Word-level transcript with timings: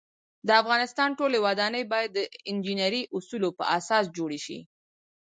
د 0.47 0.49
افغانستان 0.61 1.09
ټولی 1.19 1.39
ودانۍ 1.45 1.83
باید 1.91 2.09
د 2.13 2.19
انجنيري 2.51 3.01
اوصولو 3.15 3.49
په 3.57 3.63
اساس 3.77 4.05
جوړې 4.17 4.39
شی 4.45 4.59